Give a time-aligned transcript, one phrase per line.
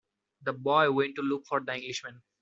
[0.41, 2.23] The boy went to look for the Englishman.